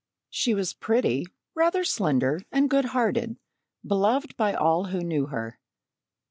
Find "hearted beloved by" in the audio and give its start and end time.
2.85-4.55